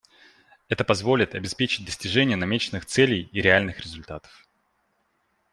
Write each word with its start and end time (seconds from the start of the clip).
Это 0.67 0.83
позволит 0.83 1.35
обеспечить 1.35 1.85
достижение 1.85 2.35
намеченных 2.35 2.87
целей 2.87 3.29
и 3.31 3.39
реальных 3.39 3.81
результатов. 3.81 4.47